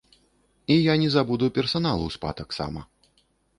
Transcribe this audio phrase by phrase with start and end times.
[0.67, 2.87] І я не забуду персанал у спа таксама.